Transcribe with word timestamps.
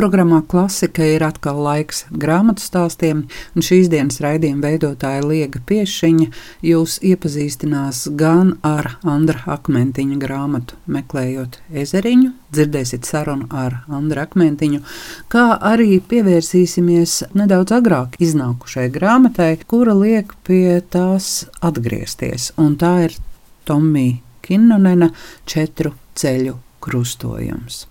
Programmā 0.00 0.38
Klasika 0.48 1.04
ir 1.04 1.20
atkal 1.20 1.58
laiks 1.60 2.06
grāmatu 2.22 2.62
stāstiem, 2.64 3.18
un 3.52 3.64
šīs 3.66 3.90
dienas 3.92 4.16
raidījuma 4.24 4.70
veidotāja 4.70 5.26
Liega 5.28 5.60
Piešiņa 5.68 6.30
jūs 6.64 6.94
iepazīstinās 7.04 8.06
gan 8.16 8.54
ar 8.64 8.94
Andra 9.04 9.42
Akmentiņa 9.58 10.16
grāmatu 10.22 10.78
Meklējot 10.88 11.58
ezeriņu, 11.82 12.30
dzirdēsiet 12.48 13.04
sarunu 13.10 13.50
ar 13.52 13.82
Andru 13.92 14.24
Akmentiņu, 14.24 14.80
kā 15.28 15.44
arī 15.74 16.00
pievērsīsimies 16.00 17.18
nedaudz 17.36 17.76
agrāk 17.76 18.16
iznākušai 18.24 18.88
grāmatai, 18.96 19.52
kura 19.68 19.98
liek 20.00 20.32
pie 20.48 20.80
tās 20.80 21.44
atgriezties, 21.60 22.54
un 22.56 22.80
tā 22.80 22.96
ir 23.10 23.20
Tomija 23.68 24.16
Kinnonena 24.48 25.12
četru 25.44 25.92
ceļu 26.16 26.56
krustojums. 26.80 27.89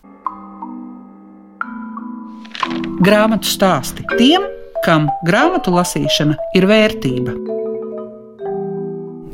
Grāmatu 2.99 3.47
stāsti 3.47 4.03
tiem, 4.19 4.43
kam 4.83 5.05
grāmatu 5.23 5.71
lasīšana 5.71 6.33
ir 6.59 6.65
vērtība. 6.67 7.31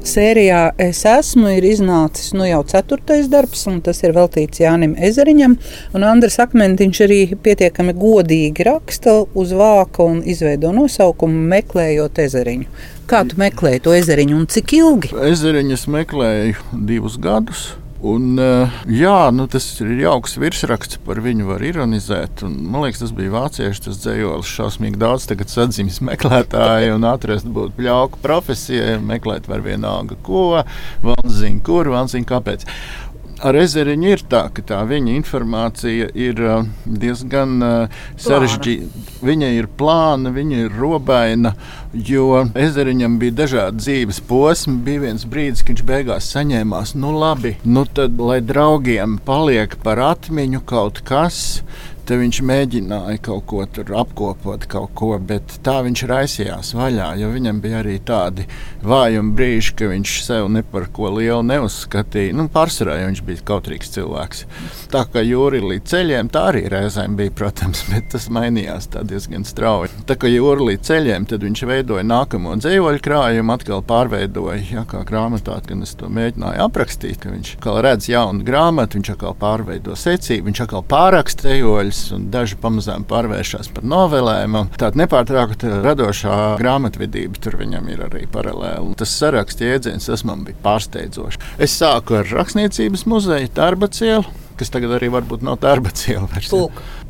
Sērijā 0.05 0.60
es 0.78 1.00
esmu 1.10 1.50
iznācis 1.66 2.36
nu 2.38 2.46
jau 2.46 2.60
ceturtais 2.70 3.26
darbs, 3.32 3.64
un 3.66 3.80
tas 3.82 4.04
ir 4.05 4.14
veltīts 4.14 4.62
Jānim 4.62 4.94
Ezeriņam. 5.08 5.55
Andris 5.98 6.38
Akmentiņš 6.44 7.02
arī 7.08 7.18
pietiekami 7.34 7.96
godīgi 7.98 8.68
raksta 8.68 9.16
uz 9.34 9.55
vāka 9.58 10.05
un 10.05 10.20
izveido 10.22 10.70
nosaukumu 10.76 11.48
Meklējot 11.55 12.22
ezeriņu. 12.22 12.70
Kā 13.10 13.24
tu 13.26 13.41
meklēji 13.41 13.82
to 13.88 13.98
ezeriņu 13.98 14.38
un 14.43 14.46
cik 14.46 14.76
ilgi? 14.77 15.12
Ezeriņus 15.32 15.88
meklēju 15.98 16.86
divus 16.86 17.18
gadus. 17.18 17.66
Un, 18.04 18.35
eh, 18.38 18.74
jā, 18.91 19.32
nu, 19.32 19.46
tas 19.48 19.65
ir 19.79 19.93
jauks 20.01 20.35
virsraksts, 20.41 20.99
par 21.05 21.21
viņu 21.24 21.48
var 21.48 21.63
ironizēt. 21.63 22.43
Un, 22.43 22.57
man 22.68 22.84
liekas, 22.84 23.02
tas 23.05 23.13
bija 23.15 23.32
vācieši. 23.34 23.84
Tas 23.87 24.02
dzējolis 24.04 24.52
šausmīgi 24.52 24.99
daudz 24.99 25.29
atzīmes 25.63 26.02
meklētāji 26.04 26.91
un 26.96 27.07
atrast 27.07 27.48
būtu 27.48 27.77
pļauku 27.79 28.20
profesijai. 28.26 28.99
Meklēt 28.99 29.48
var 29.48 29.63
vienalga 29.65 30.20
ko, 30.27 30.62
zina, 31.32 31.63
kur, 31.65 31.90
zina, 32.12 32.27
kāpēc 32.35 32.68
ar 33.44 33.58
ezeriņu 33.60 34.12
ir 34.12 34.24
tā, 34.32 34.46
ka 34.54 34.64
tā 34.66 34.82
viņa 34.88 35.16
informācija 35.16 36.08
ir 36.16 36.40
uh, 36.44 36.68
diezgan 36.86 37.55
uh, 37.64 38.04
sarežģīta. 38.22 39.04
Viņa 39.26 39.50
ir 39.58 39.68
plāna, 39.80 40.32
viņa 40.36 40.66
ir 40.66 40.77
robaina, 40.80 41.55
jo 41.94 42.46
ezeriņam 42.55 43.18
bija 43.22 43.38
dažādi 43.42 43.84
dzīves 43.84 44.22
posmi. 44.30 44.77
Bija 44.86 45.05
viens 45.08 45.26
brīdis, 45.27 45.64
kad 45.66 45.76
viņš 45.76 45.88
beigās 45.90 46.30
saņēmās, 46.36 46.96
nu 47.02 47.16
labi, 47.18 47.55
nu 47.66 47.86
tad, 47.88 48.20
lai 48.20 48.40
draugiem 48.46 49.20
paliek 49.26 49.77
par 49.84 50.02
atmiņu 50.12 50.64
kaut 50.70 51.02
kas, 51.08 51.62
Te 52.06 52.20
viņš 52.20 52.38
mēģināja 52.46 53.18
kaut 53.26 53.48
ko 53.50 53.64
apkopot, 53.66 54.66
kaut 54.70 54.92
ko, 54.94 55.08
bet 55.18 55.56
tā 55.66 55.80
viņš 55.82 56.04
raisījās 56.06 56.68
vaļā. 56.78 57.08
Viņam 57.34 57.58
bija 57.64 57.80
arī 57.82 57.96
tādi 58.06 58.44
vājumi 58.86 59.34
brīži, 59.34 59.72
ka 59.80 59.88
viņš 59.90 60.12
sev 60.28 60.50
ne 60.54 60.62
par 60.62 60.86
ko 60.94 61.10
lielu 61.16 61.42
neuzskatīja. 61.48 62.36
Nu, 62.38 62.46
pārsvarā 62.54 63.00
viņš 63.08 63.22
bija 63.26 63.42
kautrīgs 63.50 63.90
cilvēks. 63.96 64.44
Tā 64.94 65.02
kā 65.09 65.24
jūri 65.26 65.64
līdz 65.64 65.96
ceļiem, 65.96 66.30
tā 66.30 66.44
arī 66.52 66.62
reizēm 66.70 67.16
bija, 67.18 67.34
protams, 67.42 67.81
bet 67.92 68.12
tas 68.14 68.30
mainījās 68.30 68.92
diezgan 68.94 69.48
strauji. 69.50 70.06
Tā 70.06 70.20
kā 70.22 70.30
jūri 70.30 70.70
līdz 70.70 70.86
ceļiem, 70.92 71.26
tad 71.34 71.48
viņš 71.48 71.66
veidoja 71.72 72.06
nākamo 72.06 72.53
dzīvoļu 72.62 73.02
krājumu, 73.09 73.58
atkal 73.58 73.81
pārveidoja, 73.90 74.59
ja, 74.76 74.86
kā 74.94 75.02
grāmatā, 75.09 75.58
kad 75.66 75.81
es 75.81 75.98
to 75.98 76.14
mēģināju 76.14 76.68
aprakstīt. 76.70 77.26
Viņš 77.34 77.58
redz 77.82 78.14
jaunu 78.14 78.46
grāmatu, 78.46 79.02
viņš 79.02 79.14
atkal 79.18 79.34
pārveido 79.42 79.98
secību, 79.98 80.52
viņš 80.52 80.66
atkal 80.68 80.86
pāraksta 80.86 81.50
dzīvoļus 81.50 81.95
noveļas, 81.96 82.12
un 82.16 82.30
daži 82.32 82.58
pamazām 82.60 83.06
pārvēršas 83.08 83.72
par 83.74 83.84
novelēm. 83.84 84.58
Tāda 84.78 85.00
nepārtraukta 85.04 85.82
radošā 85.84 86.58
grāmatvedība 86.60 87.40
tur 87.42 87.58
viņam 87.58 87.90
ir 87.90 88.06
arī 88.08 88.26
paralēli. 88.28 88.96
Tas 88.98 89.16
saraksts 89.16 89.62
jēdziens, 89.62 90.08
tas 90.08 90.24
man 90.26 90.44
bija 90.46 90.58
pārsteidzoši. 90.64 91.40
Es 91.60 91.76
sāku 91.78 92.20
ar 92.20 92.28
rakstniecības 92.30 93.06
muzeju, 93.06 93.52
darba 93.56 93.88
cielu 93.88 94.26
kas 94.60 94.72
tagad 94.74 94.96
arī 94.98 95.10
varbūt 95.14 95.44
nav 95.46 95.60
darba 95.64 95.92
cilvēks. 95.96 96.54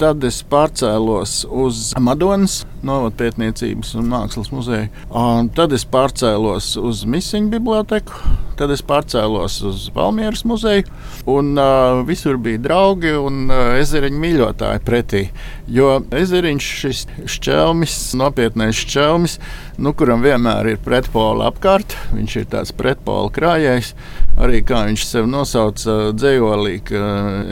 Tad 0.01 0.23
es 0.27 0.41
pārcēlos 0.49 1.43
uz 1.49 1.91
Madonas 2.01 2.63
novada 2.85 3.15
pētniecības 3.17 3.95
un 3.99 4.09
mākslas 4.11 4.51
muzeju. 4.53 4.89
Un 5.09 5.49
tad 5.55 5.73
es 5.75 5.85
pārcēlos 5.89 6.73
uz 6.81 7.03
Misiņu 7.09 7.49
biblioteku, 7.53 8.13
tad 8.59 8.73
es 8.73 8.83
pārcēlos 8.85 9.57
uz 9.65 9.87
Valmieras 9.95 10.45
muzeju. 10.47 10.85
Un, 11.31 11.53
uh, 11.57 12.03
visur 12.07 12.37
bija 12.41 12.61
draugi 12.61 13.15
un 13.17 13.49
uh, 13.49 13.75
ezeriņu 13.79 14.21
mīļotāji 14.21 14.83
pretī. 14.85 15.23
Jo 15.71 15.97
ezeriņš 16.13 16.69
šis 16.81 17.05
šķelmis, 17.37 17.97
nopietnais 18.19 18.83
šķelmis, 18.85 19.39
nu, 19.81 19.95
kuram 19.97 20.25
vienmēr 20.25 20.75
ir 20.75 20.83
pretpola 20.85 21.49
apkārt. 21.51 21.97
Viņš 22.13 22.39
ir 22.41 22.49
tāds 22.53 22.75
pretpola 22.75 23.33
krājējs. 23.33 23.95
Arī 24.35 24.59
kā 24.67 24.81
viņš 24.89 25.05
sevi 25.07 25.31
nosauca 25.31 26.11
dzējolī, 26.15 26.79
ka 26.89 27.03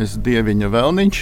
es 0.04 0.18
dieviņa 0.20 0.72
vēlniņš. 0.74 1.22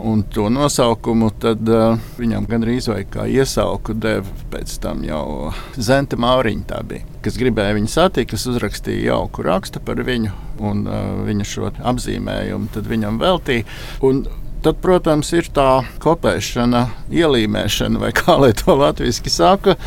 Un 0.00 0.22
to 0.32 0.46
nosaukumu 0.48 1.28
tad, 1.42 1.66
uh, 1.68 1.98
viņam 2.16 2.46
gandrīz 2.48 2.86
vai 2.88 3.02
kā 3.10 3.26
iesauku 3.28 3.92
deva 3.98 4.24
pēc 4.52 4.76
tam 4.80 5.02
jau 5.04 5.50
Zenta 5.76 6.16
Mauriņa. 6.16 6.78
Bija, 6.88 7.04
kas 7.24 7.36
gribēja 7.40 7.74
viņu 7.76 7.90
satikt, 7.90 8.30
kas 8.32 8.46
uzrakstīja 8.48 9.10
jauku 9.10 9.44
rakstu 9.44 9.82
par 9.84 10.00
viņu, 10.06 10.30
un 10.62 10.86
uh, 10.86 11.24
viņa 11.26 11.48
šo 11.50 11.72
apzīmējumu 11.92 12.86
viņam 12.94 13.20
veltīja. 13.20 13.66
Un 14.06 14.24
Tad, 14.60 14.76
protams, 14.84 15.30
ir 15.32 15.46
tā 15.56 15.86
kopēšana, 16.04 16.82
ielīmēšana, 17.16 17.96
vai 18.02 18.10
kā 18.12 18.34
lai 18.36 18.50
to 18.52 18.74
latviešu 18.76 19.32
saka, 19.32 19.78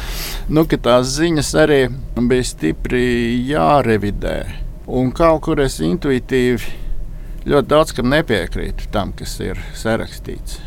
nu, 0.50 0.64
ka 0.66 0.80
tās 0.82 1.14
ziņas 1.14 1.52
arī 1.62 1.78
bija 2.18 2.48
stipri 2.50 3.06
jārevidē. 3.52 4.40
Un 4.88 5.14
kaut 5.16 5.46
kur 5.46 5.62
es 5.64 5.78
intuitīvi 5.80 6.74
ļoti 7.48 7.70
daudz 7.72 7.96
kam 7.96 8.10
nepiekrītu 8.12 8.90
tam, 8.92 9.14
kas 9.16 9.38
ir 9.44 9.60
sarakstīts. 9.80 10.60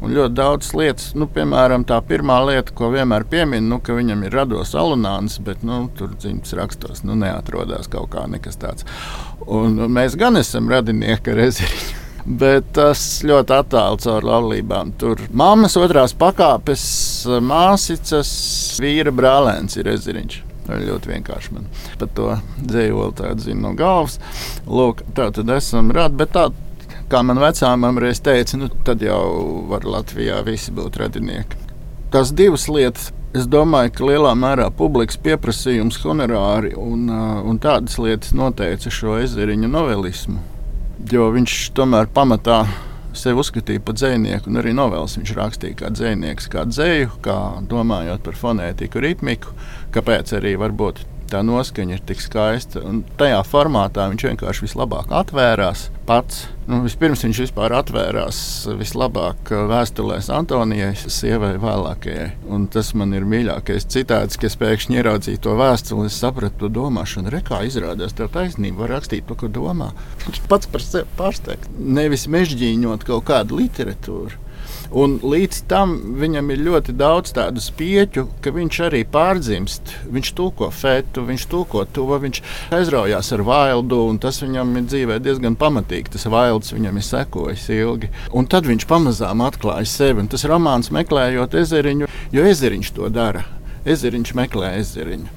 Un 0.00 0.14
ļoti 0.16 0.32
daudz 0.32 0.70
lietas, 0.76 1.10
nu, 1.12 1.26
piemēram, 1.28 1.84
tā 1.88 1.98
pirmā 2.08 2.38
lieta, 2.48 2.72
ko 2.76 2.88
vienmēr 2.92 3.26
pieminu, 3.28 3.66
nu, 3.74 3.78
ka 3.84 3.96
viņam 3.96 4.24
ir 4.24 4.36
rados 4.36 4.72
alunāns, 4.76 5.36
bet 5.44 5.64
nu, 5.64 5.82
tur 5.96 6.14
dzimtas 6.16 6.56
rakstos 6.56 7.02
nu, 7.04 7.16
neatrodas 7.20 7.88
kaut 7.92 8.08
kā 8.14 8.24
nekas 8.28 8.56
tāds. 8.60 8.88
Un, 9.44 9.76
un 9.76 9.92
mēs 9.92 10.16
gan 10.20 10.40
esam 10.40 10.68
radinieki 10.72 11.36
ezeriņu. 11.48 11.96
Bet 12.20 12.66
tas 12.76 13.00
ļoti 13.24 13.54
attāls 13.56 14.04
caur 14.04 14.26
laulībām. 14.28 14.90
Tur 15.00 15.22
mammas 15.32 15.72
otrās 15.80 16.12
pakāpes 16.12 16.84
māsīcas 17.40 18.34
vīra 18.84 19.08
brālēns 19.16 19.80
ir 19.80 19.88
ezeriņš. 19.96 20.36
Ir 20.76 20.88
ļoti 20.88 21.12
vienkārši. 21.14 21.54
Man 21.56 21.68
par 22.00 22.10
to 22.16 22.26
dzīvolu 22.60 23.14
tādu 23.20 23.46
zinu 23.46 23.68
no 23.68 23.72
galvas. 23.78 24.18
Lūk, 24.66 25.04
tā 25.16 25.30
tad 25.36 25.50
esam 25.56 25.92
radi, 25.96 26.20
bet 26.22 26.34
tā. 26.36 26.50
Kā 27.10 27.24
man 27.26 27.40
vecāmam 27.42 27.96
reiz 27.98 28.20
teica, 28.22 28.54
nu, 28.54 28.68
tad 28.86 29.00
jau 29.02 29.22
var 29.66 29.82
Latvijā 29.82 30.36
visi 30.46 30.70
būt 30.70 31.00
radinieki. 31.00 31.58
Tās 32.14 32.34
divas 32.34 32.68
lietas 32.70 33.10
Es 33.30 33.44
domāju, 33.46 33.92
ka 33.94 34.06
lielā 34.08 34.32
mērā 34.34 34.64
publikas 34.74 35.14
pieprasījums, 35.22 36.00
honorāri 36.02 36.72
un, 36.74 37.04
un 37.46 37.60
tādas 37.62 37.94
lietas 38.02 38.34
noteica 38.34 38.90
šo 38.90 39.20
ezeriņu 39.22 39.70
novelismu 39.70 40.40
jo 41.08 41.30
viņš 41.34 41.56
tomēr 41.76 42.10
pamatā 42.12 42.64
sevi 43.16 43.42
uzskatīja 43.42 43.82
par 43.84 43.96
dzinieku, 43.98 44.50
un 44.50 44.60
arī 44.60 44.74
novēlas 44.76 45.16
viņš 45.18 45.34
rakstīja 45.38 45.78
kā 45.82 45.92
dzinieks, 45.94 46.48
kā 46.52 46.66
dzēju, 46.68 47.14
kā 47.24 47.38
domājot 47.70 48.24
par 48.26 48.38
fonētiku, 48.38 49.02
ritmiku, 49.04 49.54
kāpēc 49.94 50.34
arī 50.38 50.56
varbūt 50.60 51.02
tā 51.30 51.40
noskaņa 51.46 51.96
ir 51.96 52.02
tik 52.06 52.22
skaista. 52.22 52.82
Un 52.86 53.02
tajā 53.20 53.40
formātā 53.46 54.08
viņš 54.10 54.26
vienkārši 54.28 54.66
vislabāk 54.66 55.12
atvērās 55.14 55.88
pats. 56.08 56.44
Nu, 56.70 56.80
vispirms 56.84 57.22
viņš 57.24 57.40
vispār 57.44 57.74
atvērās 57.78 58.40
vislabāk 58.78 59.52
vēstulēs 59.70 60.30
Antonijai, 60.34 60.92
sievai 61.00 61.54
vēlākajai. 61.62 62.28
Un 62.50 62.66
tas 62.72 62.92
man 62.98 63.14
ir 63.16 63.26
mīļākais 63.30 63.88
citāts, 63.90 64.38
ka 64.40 64.50
es 64.50 64.58
pēkšņi 64.60 65.00
ieraudzīju 65.00 65.42
to 65.46 65.56
vēstuli, 65.58 66.10
es 66.10 66.18
sapratu 66.22 66.64
to 66.64 66.72
domāšanu. 66.80 67.32
Rekā 67.34 67.62
izrādās, 67.68 68.14
tev 68.18 68.30
taisnība 68.34 68.84
var 68.84 68.96
rakstīt 68.98 69.26
to, 69.30 69.38
ko 69.38 69.50
domā. 69.50 69.90
Viņš 70.26 70.44
pats 70.50 70.70
par 70.70 70.84
sevi 70.84 71.18
pārsteigts. 71.18 71.72
Nevis 71.78 72.28
mežģīņot 72.30 73.06
kaut 73.08 73.26
kādu 73.30 73.62
literatūru 73.62 74.49
Un 74.90 75.20
līdz 75.22 75.60
tam 75.70 75.92
viņam 76.18 76.48
ir 76.50 76.62
ļoti 76.66 76.94
daudz 76.98 77.30
tādu 77.36 77.62
spieķu, 77.62 78.24
ka 78.42 78.50
viņš 78.54 78.78
arī 78.88 79.04
pārdzimst. 79.06 79.92
Viņš 80.10 80.32
tulko 80.34 80.70
fetu, 80.74 81.22
viņš 81.28 81.46
tulko 81.52 81.84
to, 81.94 82.08
viņš 82.24 82.40
aizraujās 82.74 83.30
ar 83.36 83.44
vaildu, 83.46 84.00
un 84.10 84.18
tas 84.22 84.40
viņam 84.42 84.74
ir 84.80 84.88
dzīvē 84.90 85.20
diezgan 85.22 85.54
pamatīgi. 85.60 86.16
Tas 86.16 86.26
vailds 86.26 86.74
viņam 86.74 86.98
ir 86.98 87.06
sekojis 87.06 87.68
ilgi. 87.76 88.10
Un 88.34 88.50
tad 88.50 88.66
viņš 88.66 88.88
pamazām 88.90 89.46
atklāja 89.46 89.86
sevi. 89.86 90.24
Un 90.24 90.32
tas 90.32 90.46
romāns 90.50 90.90
meklējot 90.94 91.54
ezeriņu, 91.62 92.10
jo 92.34 92.50
ezeriņš 92.50 92.92
to 92.98 93.12
dara. 93.14 93.46
Ezeriņš 93.86 94.34
meklē 94.36 94.74
ezeriņu. 94.82 95.30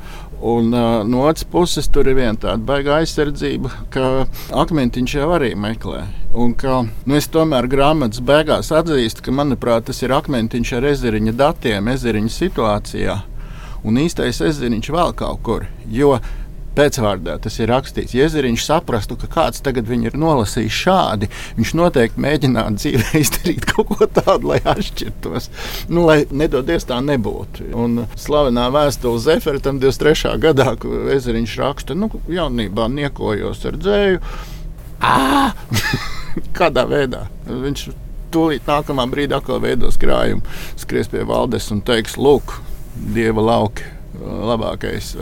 Un, 0.44 0.74
uh, 0.74 1.06
no 1.08 1.22
otras 1.30 1.46
puses, 1.48 1.88
tur 1.88 2.10
ir 2.10 2.18
viena 2.18 2.36
tāda 2.36 2.60
baigā 2.68 2.98
aizsardzība, 3.00 3.70
ka 3.94 4.26
akmentiņš 4.52 5.16
jau 5.22 5.30
arī 5.38 5.54
meklē. 5.56 6.02
Un 6.34 6.56
ka, 6.58 6.80
nu, 7.06 7.18
es 7.20 7.28
tomēr 7.30 7.68
grāmatas 7.70 8.24
beigās 8.26 8.72
atzīstu, 8.74 9.22
ka 9.28 9.34
manuprāt, 9.38 9.86
tas 9.90 10.02
ir 10.02 10.16
akmentiņš 10.16 10.72
ar 10.80 10.88
ezeriņa 10.90 11.34
datiem, 11.38 11.92
ezeriņa 11.94 12.34
situācijā. 12.34 13.18
Un 13.86 14.00
īstais 14.02 14.40
ezeriņš 14.42 14.90
vēl 14.96 15.14
kaut 15.20 15.44
kur. 15.46 15.68
Jo 15.92 16.16
pēcvārdā 16.74 17.36
tas 17.42 17.60
ir 17.60 17.70
rakstīts. 17.70 18.16
Ja 18.16 18.24
Jēzeriņš 18.26 18.64
saprastu, 18.66 19.18
ka 19.20 19.28
kāds 19.30 19.62
tagad 19.62 19.86
viņu 19.90 20.10
ir 20.10 20.18
nolasījis 20.18 20.80
šādi, 20.86 21.30
viņš 21.60 21.74
noteikti 21.78 22.24
mēģinātu 22.26 22.82
dzīvē 22.82 23.12
izdarīt 23.24 23.68
kaut 23.70 23.92
ko 23.92 24.08
tādu, 24.08 24.54
lai 24.54 24.60
atšķirtos. 24.74 25.52
Nu, 25.94 26.08
lai 26.10 26.24
nedodies 26.32 26.90
tā 26.90 26.98
nebūtu. 27.06 27.70
Un 27.78 28.08
slavenā 28.18 28.70
vēstule 28.74 29.22
Zefertam 29.22 29.78
23. 29.84 30.34
gadā, 30.48 30.74
kad 30.82 31.14
Jēzeriņš 31.14 31.56
raksta, 31.62 32.00
nu, 32.00 32.10
jaunībā 32.32 32.90
niekojos 32.98 33.64
ar 33.70 33.80
dzēju. 33.84 34.26
Kādā 36.58 36.86
veidā? 36.90 37.26
Viņš 37.48 37.88
tūlīt 38.34 38.70
nākamā 38.70 39.06
brīdī 39.12 39.38
atkal 39.38 39.62
veidos 39.64 40.00
krājumu, 40.02 40.42
skries 40.82 41.12
pie 41.12 41.26
valdes 41.30 41.70
un 41.74 41.84
teiks, 41.86 42.18
lūk, 42.18 42.58
dieva 43.14 43.44
lauki 43.46 43.86
labākais. 44.22 45.14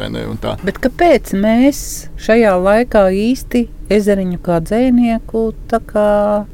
Bet 0.65 0.79
kāpēc 0.83 1.31
mēs 1.37 1.83
šajā 2.21 2.55
laikā 2.59 3.07
īsti 3.15 3.67
ezeriņu 3.91 4.39
kā 4.43 4.59
dzinieku 4.63 5.43
kā 5.87 6.07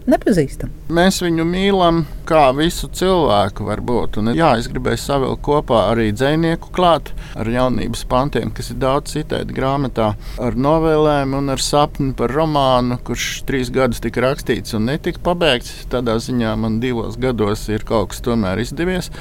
nepazīstam? 0.10 0.72
Mēs 0.94 1.20
viņu 1.22 1.46
mīlam 1.48 2.04
kā 2.28 2.48
visu 2.58 2.90
cilvēku, 2.94 3.66
varbūt. 3.68 4.20
Un, 4.22 4.32
jā, 4.38 4.54
es 4.60 4.70
gribēju 4.72 5.02
savilkt 5.02 5.44
kopā 5.46 5.84
arī 5.92 6.10
dzinieku 6.16 6.72
klāt 6.76 7.12
ar 7.38 7.50
jaunības 7.52 8.06
pantiem, 8.10 8.52
kas 8.56 8.72
ir 8.74 8.80
daudz 8.82 9.14
citēti 9.16 9.56
grāmatā, 9.58 10.14
ar 10.42 10.58
novēlēm 10.58 11.36
un 11.38 11.54
ar 11.54 11.64
sapni 11.64 12.14
par 12.18 12.34
romānu, 12.34 13.00
kurš 13.08 13.44
trīs 13.50 13.74
gadus 13.74 14.02
tika 14.04 14.24
rakstīts 14.26 14.78
un 14.78 14.90
netika 14.92 15.22
pabeigts. 15.26 15.86
Tādā 15.92 16.18
ziņā 16.24 16.56
man 16.60 16.82
divos 16.84 17.20
gados 17.22 17.68
ir 17.70 17.86
kaut 17.88 18.14
kas 18.14 18.24
tomēr 18.26 18.64
izdevies. 18.64 19.12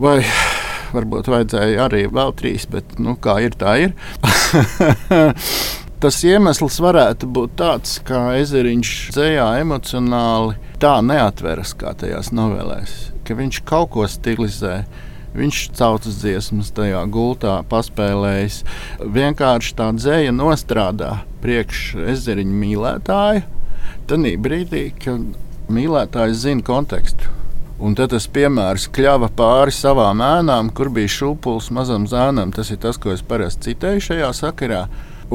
Vai 0.00 0.22
varbūt 0.94 1.30
vajadzēja 1.32 1.86
arī 1.86 2.06
vēl 2.12 2.34
trīs, 2.38 2.66
bet 2.70 2.98
nu, 3.02 3.16
kā 3.20 3.40
ir, 3.44 3.56
tā 3.58 3.76
ir. 3.86 3.96
Tas 6.02 6.16
iemesls 6.26 6.80
varētu 6.82 7.28
būt 7.30 7.52
tāds, 7.60 8.00
ka 8.02 8.32
ezeriņš 8.34 8.88
dzējā 9.14 9.44
emocionāli 9.60 10.56
tā 10.82 10.96
neatveras 11.06 11.76
kā 11.78 11.92
tajās 11.94 12.32
novelēs, 12.34 12.96
ka 13.22 13.36
viņš 13.38 13.60
kaut 13.68 13.92
ko 13.94 14.08
stilizē. 14.10 14.82
Viņš 15.32 15.58
caucas 15.78 16.18
dziesmas 16.20 16.74
tajā 16.76 16.98
gultā 17.08 17.54
paspēlējis. 17.70 18.58
Vienkārši 19.14 19.76
tā 19.78 19.86
dzēja 19.96 20.34
nostrādā 20.36 21.22
priekš 21.40 21.84
ezeriņa 22.12 22.58
mīlētāja. 22.64 23.46
Tad 24.10 24.26
brīdī, 24.44 24.82
kad 25.00 25.70
mīlētājs 25.72 26.42
zina 26.42 26.66
kontekstu. 26.66 27.30
Un 27.82 27.96
tad 27.98 28.12
tas 28.12 28.28
piemērs 28.30 28.84
kļāva 28.94 29.26
pāri 29.34 29.72
savām 29.74 30.20
ēnām, 30.22 30.68
kur 30.70 30.86
bija 30.94 31.10
šūpulis 31.10 31.72
mazam 31.74 32.04
zēnam. 32.06 32.52
Tas 32.54 32.70
ir 32.70 32.78
tas, 32.84 32.94
ko 33.00 33.10
es 33.10 33.24
parasti 33.26 33.72
citēju 33.72 34.04
šajā 34.06 34.28
sakarā. 34.38 34.84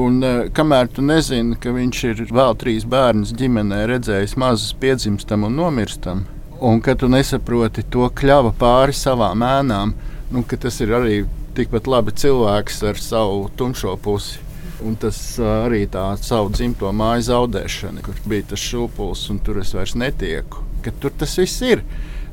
Un, 0.00 0.16
uh, 0.24 0.46
kamēr 0.56 0.88
tu 0.88 1.04
nezini, 1.04 1.58
ka 1.60 1.74
viņš 1.74 2.00
ir 2.08 2.22
vēl 2.32 2.56
trīs 2.56 2.86
bērnus 2.88 3.34
ģimenē, 3.36 3.82
redzējis 3.90 4.36
mazus 4.40 4.72
piedzimstam 4.80 5.44
un 5.44 5.58
nomirstam, 5.60 6.24
un 6.64 6.80
ka 6.80 6.96
tu 6.96 7.10
nesaproti 7.12 7.84
to 7.92 8.08
kļāva 8.16 8.54
pāri 8.56 8.96
savām 8.96 9.44
ēnām, 9.44 9.92
nu, 10.32 10.46
ka 10.48 10.56
tas 10.62 10.80
ir 10.80 10.96
arī 10.96 11.22
tikpat 11.58 11.90
labi 11.90 12.16
cilvēks 12.16 12.80
ar 12.88 13.02
savu 13.02 13.48
tumšo 13.60 13.98
pusi. 14.00 14.40
Un 14.88 14.96
tas 14.96 15.18
uh, 15.36 15.66
arī 15.66 15.82
tā 15.90 16.12
savu 16.22 16.54
dzimto 16.54 16.94
māju 16.96 17.28
zaudēšana, 17.28 18.06
kur 18.06 18.16
bija 18.24 18.54
tas 18.54 18.64
šūpulis, 18.70 19.28
un 19.34 19.42
tur 19.44 19.60
es 19.60 19.74
vairs 19.76 19.98
netieku. 19.98 20.64
Tur 21.02 21.12
tas 21.12 21.34
viss 21.36 21.60
ir 21.66 21.82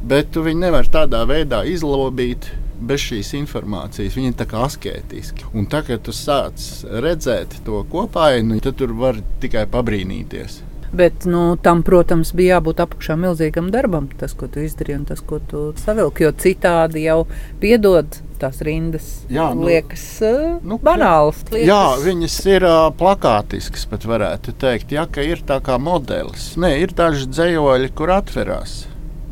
bet 0.06 0.32
tu 0.36 0.46
viņu 0.46 0.68
nevari 0.68 0.94
tādā 0.94 1.26
veidā 1.30 1.66
izlobīt. 1.70 2.52
Bez 2.76 3.06
šīs 3.06 3.30
informācijas 3.38 4.18
viņi 4.18 4.34
ir 4.34 4.36
tā 4.36 4.46
kā 4.52 4.66
asketiski. 4.66 5.46
Un 5.56 5.64
tā, 5.72 5.80
kad 5.88 6.02
tu 6.04 6.12
sāc 6.12 6.60
redzēt 6.92 7.62
to 7.64 7.80
kopā, 7.88 8.34
nu, 8.44 8.60
tad 8.60 8.76
tur 8.82 8.92
var 9.00 9.22
tikai 9.40 9.64
pabrīnīties. 9.72 10.60
Bet 10.96 11.26
nu, 11.26 11.56
tam, 11.60 11.82
protams, 11.84 12.30
bija 12.36 12.58
jābūt 12.58 12.80
apakšā 12.84 13.18
milzīgam 13.20 13.68
darbam, 13.74 14.06
tas, 14.20 14.36
ko 14.38 14.48
tu 14.52 14.62
izdarīji 14.64 15.00
un 15.02 15.08
tas, 15.10 15.24
ko 15.24 15.42
tu 15.44 15.64
savilki. 15.80 16.24
Jo 16.24 16.32
citādi 16.40 17.04
jau 17.04 17.18
piedod 17.64 18.20
tās 18.40 18.62
rindas. 18.64 19.10
Jā, 19.32 19.50
nu, 19.56 19.68
liekas, 19.68 20.06
nu, 20.64 20.80
banāls. 20.84 21.42
Liekas. 21.52 21.68
Jā, 21.68 21.82
viņas 22.04 22.40
ir 22.52 22.68
uh, 22.70 22.80
plakātiskas, 22.96 23.88
pat 23.92 24.08
varētu 24.08 24.56
teikt. 24.62 24.96
Jā, 24.96 25.08
ka 25.08 25.26
ir 25.26 25.44
tā 25.48 25.60
kā 25.64 25.80
modelis. 25.82 26.54
Nē, 26.60 26.76
ir 26.84 26.96
daži 26.96 27.28
dzējoļi, 27.32 27.92
kur 27.96 28.16
atverās. 28.16 28.84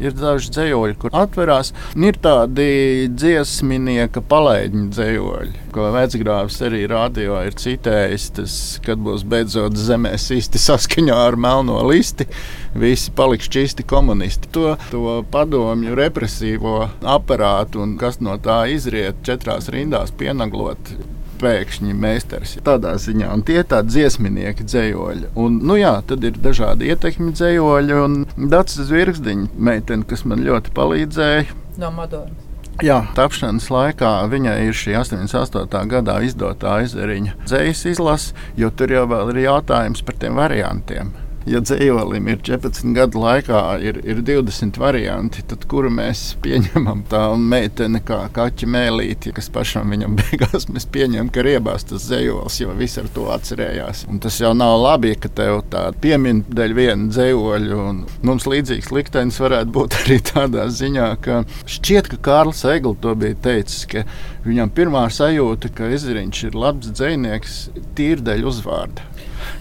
Ir 0.02 0.16
daži 0.18 0.50
dzējoļi, 0.56 0.96
kur 1.02 1.14
atverās. 1.14 1.72
Ir 1.94 2.18
tādi 2.24 3.08
dziesminieka 3.14 4.24
palaidņu 4.30 4.88
dzējoļi, 4.94 5.64
ko 5.76 5.90
vecgrāvis 5.94 6.60
arī 6.66 6.84
radio 6.90 7.38
ir 7.46 7.58
citējis. 7.60 8.28
Tas, 8.40 8.58
kad 8.86 9.02
būs 9.04 9.26
beidzot 9.30 9.78
zemē 9.78 10.16
sisti 10.22 10.62
saskaņā 10.62 11.18
ar 11.28 11.38
melno 11.38 11.80
listi, 11.90 12.28
visi 12.74 13.14
paliks 13.16 13.52
čisti 13.54 13.86
komunisti. 13.86 14.50
To, 14.58 14.76
to 14.90 15.20
padomju 15.34 15.98
represīvo 16.00 16.78
aparātu 17.16 17.84
un 17.86 17.98
kas 18.02 18.22
no 18.24 18.40
tā 18.42 18.64
izriet 18.74 19.22
četrās 19.28 19.70
rindās 19.74 20.14
pienaglot 20.18 20.96
pēkšņi 21.42 21.96
meistars. 21.98 22.56
Tādā 22.66 22.94
ziņā, 23.02 23.32
un 23.34 23.44
tie 23.48 23.60
ir 23.62 23.68
tādi 23.72 23.96
dziesminieki, 23.96 24.68
dzējoļi. 24.70 25.34
Un, 25.40 25.60
nu 25.66 25.78
jā, 25.80 25.96
tad 26.10 26.26
ir 26.28 26.40
dažādi 26.44 26.92
ietekmi 26.94 27.34
dzējoļi, 27.36 28.00
un 28.06 28.24
Dārts 28.52 28.80
Zvirgzdiņa 28.80 29.52
meitene, 29.58 30.08
kas 30.10 30.26
man 30.30 30.46
ļoti 30.46 30.74
palīdzēja. 30.78 31.62
No 31.82 31.94
Madonas. 31.94 32.50
Jā, 32.82 33.04
tapšanas 33.14 33.68
laikā 33.70 34.12
viņai 34.32 34.56
ir 34.66 34.74
šī 34.74 34.96
88. 34.98 35.84
gadā 35.92 36.16
izdotā 36.26 36.80
aizveriņa 36.82 37.36
dzīslas 37.44 37.86
izlase, 37.92 38.40
jo 38.58 38.72
tur 38.74 38.96
jau 38.96 39.06
ir 39.30 39.44
jautājums 39.44 40.02
par 40.02 40.18
tiem 40.18 40.42
variantiem 40.42 41.14
ja 41.50 41.60
dzīvolim 41.64 42.28
ir 42.32 42.40
14 42.46 42.94
gadu 42.96 43.22
laikā, 43.24 43.62
ir, 43.84 44.00
ir 44.08 44.22
20 44.26 44.78
varianti, 44.80 45.44
tad 45.48 45.66
kuru 45.70 45.92
mēs 45.94 46.34
pieņemam 46.44 47.04
tā 47.12 47.24
meitene 47.40 48.02
kā 48.06 48.22
kaķa 48.34 48.70
mēlīti, 48.74 49.34
kas 49.36 49.50
pašam 49.54 49.94
viņam 49.94 50.18
beigās 50.22 50.70
mēs 50.72 50.88
pieņemam, 50.94 51.32
ka 51.34 51.46
riebās 51.46 51.88
tas 51.90 52.08
dzīvols, 52.10 52.60
jo 52.64 52.76
viss 52.78 53.00
ar 53.02 53.10
to 53.16 53.28
atcerējās. 53.34 54.06
Un 54.12 54.22
tas 54.24 54.40
jau 54.42 54.54
nav 54.58 54.78
labi, 54.82 55.16
ka 55.20 55.32
tev 55.32 55.62
tā 55.74 55.86
piemin 56.04 56.44
dēļ 56.48 56.78
viena 56.78 57.10
dzīvoļa, 57.12 57.80
un 57.90 58.04
mums 58.26 58.48
līdzīgs 58.50 58.92
liktenis 58.96 59.42
varētu 59.44 59.76
būt 59.76 59.98
arī 60.04 60.20
tādā 60.34 60.68
ziņā, 60.72 61.10
ka 61.24 61.44
šķiet, 61.66 62.12
ka 62.14 62.22
Kārlis 62.30 62.64
Eglis 62.70 63.02
to 63.04 63.14
bija 63.20 63.38
teicis, 63.44 63.86
ka 63.90 64.06
viņam 64.48 64.72
pirmā 64.76 65.08
sajūta, 65.12 65.72
ka 65.76 65.92
ezeriņš 65.96 66.44
ir 66.50 66.58
labs 66.60 66.92
dzinieks, 66.96 67.60
tīri 67.98 68.24
dēļ 68.24 68.48
uzvārda 68.52 69.12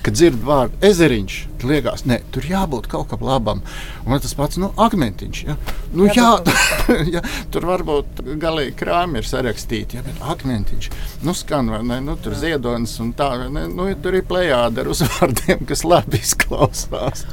kad 0.03 0.17
dzird 0.17 0.43
vārdu 0.47 0.79
ezeriņš, 0.89 1.39
tad 1.61 1.69
liekas, 1.71 2.05
ka 2.07 2.19
tur 2.35 2.49
jābūt 2.49 2.89
kaut 2.93 3.11
kam 3.13 3.25
labam. 3.27 3.63
Un 4.07 4.23
tas 4.23 4.35
pats 4.39 4.59
nu, 4.61 4.73
akmentiņš. 4.83 5.43
Ja? 5.47 5.57
Nu, 5.95 6.09
jā, 6.11 6.35
jā, 7.15 7.23
tur 7.55 7.69
varbūt 7.71 8.23
galīgi 8.43 8.77
krājumi 8.83 9.23
ir 9.23 9.29
sarakstīti, 9.29 9.99
ja, 9.99 10.05
bet 10.07 10.21
akmentiņš 10.35 10.91
nu, 11.27 11.37
skan 11.37 11.71
vai 11.73 11.83
ne? 11.87 12.01
Nu, 12.05 12.19
tur 12.21 12.37
ziedonis 12.39 12.99
un 13.03 13.15
tā. 13.17 13.31
Nu, 13.53 13.89
tur 14.03 14.19
ir 14.19 14.27
plējādi 14.29 14.83
ar 14.83 14.93
uzvārdiem, 14.93 15.67
kas 15.69 15.87
labi 15.87 16.23
izklausās. 16.23 17.27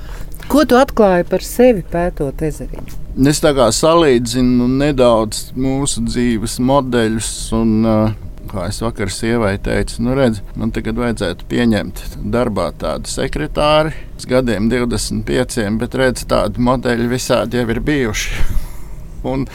Ko 0.50 0.64
tu 0.66 0.80
atklāji 0.80 1.28
par 1.30 1.44
sevi 1.46 1.84
pētot 1.86 2.42
ezeriņu? 2.42 2.96
Es 3.30 3.42
tā 3.44 3.52
kā 3.54 3.68
salīdzinu 3.76 4.66
nedaudz 4.80 5.50
mūsu 5.60 6.02
dzīves 6.08 6.56
modeļus 6.64 7.30
un 7.58 7.74
uh, 7.86 8.14
kā 8.50 8.68
es 8.70 8.82
vakar 8.84 9.12
sievai 9.14 9.56
teicu, 9.64 10.02
nu 10.06 10.16
redz, 10.18 10.42
man 10.60 10.74
tagad 10.76 11.00
vajadzētu 11.00 11.48
pieņemt 11.50 12.02
darbā 12.34 12.70
tādu 12.82 13.12
sekretāri. 13.12 13.94
Gadiem 14.30 14.68
25, 14.72 15.70
bet 15.80 15.96
redz, 15.98 16.26
tādi 16.30 16.62
modeļi 16.62 17.08
visādi 17.12 17.62
jau 17.62 17.70
ir 17.72 17.80
bijuši. 17.86 18.42
Un 19.30 19.46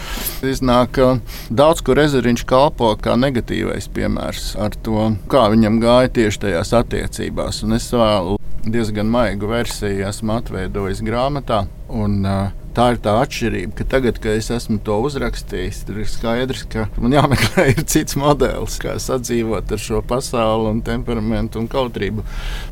iznāk, 0.45 0.99
ka 0.99 1.07
daudz 1.49 1.81
kur 1.85 2.01
ezeriņš 2.03 2.45
kalpo 2.49 2.91
kā 3.01 3.15
negatīvais 3.17 3.89
piemērs 3.97 4.53
ar 4.61 4.77
to, 4.85 5.15
kā 5.33 5.47
viņam 5.55 5.81
gāja 5.85 6.13
tieši 6.19 6.43
tajās 6.47 6.75
attiecībās. 6.81 7.63
Un 7.65 7.79
es 7.79 7.89
vēl 7.93 8.35
diezgan 8.65 9.09
maigu 9.13 9.49
versiju 9.49 10.09
esmu 10.09 10.37
atveidojis 10.39 11.01
grāmatā. 11.05 11.65
Un, 11.89 12.21
uh, 12.29 12.64
Tā 12.75 12.89
ir 12.91 12.97
tā 12.99 13.13
atšķirība, 13.23 13.77
ka 13.79 13.85
tagad, 13.87 14.17
kad 14.19 14.35
es 14.35 14.49
esmu 14.51 14.81
to 14.83 14.97
uzrakstījis, 15.07 15.85
ir 15.93 15.99
skaidrs, 16.11 16.65
ka 16.73 16.89
man 16.99 17.13
jāmeklē 17.15 17.69
ir 17.73 17.85
cits 17.87 18.17
modelis, 18.19 18.81
kā 18.83 18.97
sadzīvot 18.99 19.71
ar 19.77 19.83
šo 19.83 20.01
pasauli 20.03 20.73
un 20.73 20.81
temperamentu 20.83 21.63
un 21.63 21.69
kautrību. 21.71 22.25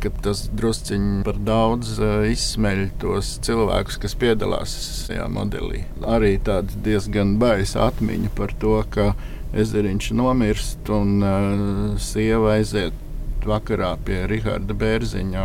Kad 0.03 0.19
tas 0.25 0.49
drusciņi 0.59 1.23
par 1.29 1.39
daudz 1.47 1.95
uh, 2.01 2.25
izsmeļ 2.27 2.83
tos 3.05 3.37
cilvēkus, 3.47 4.01
kas 4.03 4.19
piedalās 4.19 4.75
šajā 5.05 5.29
modelī. 5.31 5.85
Arī 6.03 6.35
tāda 6.43 6.83
diezgan 6.83 7.37
baisa 7.39 7.87
atmiņa 7.87 8.35
par 8.35 8.57
to, 8.59 8.81
ka 8.91 9.13
ezeriņš 9.55 10.11
nomirst 10.19 10.91
un 10.91 11.23
uh, 11.23 11.95
sieva 12.03 12.57
aiziet 12.57 13.02
vakarā 13.49 13.95
pie 14.07 14.23
Rahāda 14.31 14.75
Bērziņa 14.79 15.45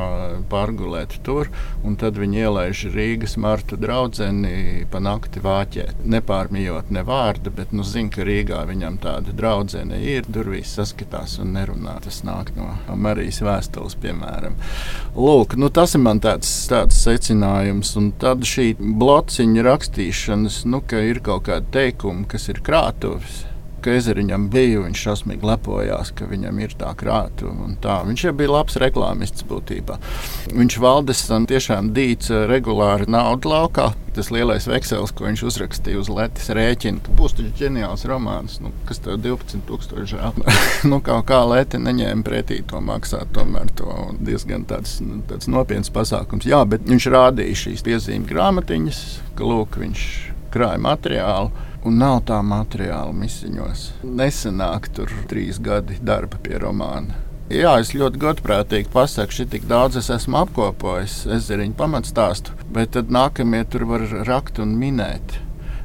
pārgulēt 0.51 1.17
tur, 1.25 1.49
un 1.85 1.97
tad 1.99 2.19
viņi 2.19 2.43
ielaiž 2.45 2.83
Rīgas 2.93 3.37
martu 3.41 3.77
draugu 3.79 4.27
pa 4.91 5.01
nakti 5.03 5.41
vāķēt. 5.43 6.03
Nepārmijot 6.07 6.91
ne 6.93 7.03
vārdu, 7.07 7.51
bet 7.53 7.73
nu, 7.75 7.83
zina, 7.87 8.11
ka 8.13 8.25
Rīgā 8.27 8.61
viņam 8.69 8.99
tāda 9.03 9.33
draudzene 9.35 9.99
ir. 10.01 10.27
Durvīs 10.27 10.75
saskatās 10.77 11.37
un 11.41 11.53
nerunā. 11.57 11.97
Tas 12.03 12.21
nāk 12.27 12.53
no 12.57 12.69
Marijas 12.95 13.41
vēstules, 13.45 13.97
piemēram. 14.03 14.57
Lūk, 15.17 15.57
nu, 15.59 15.71
tas 15.73 15.97
ir 15.97 16.03
man 16.05 16.21
tāds, 16.23 16.51
tāds 16.71 16.99
secinājums. 17.03 17.95
Un 17.99 18.13
tad 18.21 18.47
šī 18.47 18.73
blociņa 18.79 19.67
rakstīšanas, 19.67 20.63
nu, 20.71 20.81
ka 20.85 21.03
ir 21.09 21.21
kaut 21.25 21.47
kādi 21.49 21.71
teikumi, 21.75 22.27
kas 22.31 22.49
ir 22.53 22.63
krātuvis 22.65 23.45
ka 23.83 23.93
ezeriņam 23.97 24.47
bija. 24.53 24.81
Viņš 24.85 25.03
šausmīgi 25.07 25.47
lepojās, 25.47 26.11
ka 26.17 26.27
viņam 26.29 26.59
ir 26.63 26.73
tā 26.79 26.93
krāta. 26.97 27.51
Viņš 28.07 28.25
jau 28.27 28.33
bija 28.37 28.53
labs 28.53 28.77
reklāmists 28.81 29.45
būtībā. 29.47 29.97
Viņš 30.53 30.77
valdesam 30.83 31.47
tiešām 31.49 31.91
dīca 31.95 32.45
regulāri 32.51 33.09
naudu 33.11 33.51
laukā. 33.53 33.91
Tas 34.17 34.31
lielais 34.33 34.65
veksels, 34.65 35.11
ko 35.13 35.27
viņš 35.27 35.43
uzrakstīja 35.45 35.99
uz 36.01 36.07
Latvijas 36.09 36.49
rēķina, 36.57 37.03
ka 37.05 37.13
būs 37.19 37.35
tas 37.37 37.51
ģeniāls 37.59 38.05
romāns, 38.09 38.55
nu, 38.63 38.71
kas 38.89 38.97
tev 39.05 39.19
12,000 39.21 40.07
žēl. 40.09 40.39
nu, 40.89 40.97
kaut 41.05 41.27
kā 41.29 41.43
Latvija 41.45 41.83
neņēma 41.85 42.25
pretī 42.25 42.63
to 42.65 42.81
maksāt. 42.81 43.29
Tomēr 43.37 43.69
to 43.77 43.93
diezgan 44.25 44.65
tāds, 44.69 44.97
tāds 45.29 45.51
nopietns 45.51 45.93
pasākums. 45.93 46.49
Jā, 46.49 46.63
bet 46.65 46.89
viņš 46.89 47.09
rādīja 47.13 47.61
šīs 47.67 47.85
piezīmju 47.85 48.31
grāmatiņas, 48.31 49.03
ka 49.37 49.45
lūk, 49.45 49.77
viņš 49.83 50.09
krāja 50.53 50.81
materiālu 50.81 51.66
un 51.85 51.99
nav 52.01 52.21
tā 52.29 52.39
materiāla 52.45 53.13
misiņos. 53.13 53.87
Nesenāk 54.03 54.89
tur 54.95 55.11
trīs 55.29 55.61
gadi 55.63 55.99
darba 56.01 56.39
pie 56.43 56.57
romāna. 56.63 57.23
Jā, 57.47 57.77
es 57.79 57.93
ļoti 57.95 58.19
godprātīgi 58.19 58.89
pasaku, 58.91 59.31
ka 59.31 59.45
tik 59.53 59.67
daudz 59.69 59.95
es 60.01 60.09
esmu 60.11 60.41
apkopojis 60.41 61.21
ezeriņu 61.37 61.77
pamatstāstu, 61.79 62.57
bet 62.75 62.91
tad 62.97 63.13
nākamie 63.13 63.61
tur 63.71 63.85
var 63.87 64.03
rakt 64.27 64.59
un 64.59 64.73
minēt. 64.75 65.37